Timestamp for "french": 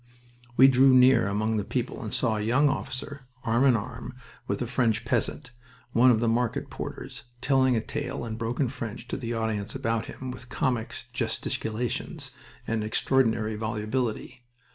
4.65-5.05, 8.67-9.07